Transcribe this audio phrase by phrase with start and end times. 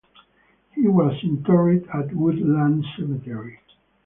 [0.71, 3.59] He was interred at Woodland Cemetery.